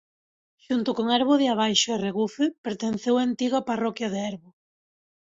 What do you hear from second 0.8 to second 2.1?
con Erbo de Abaixo e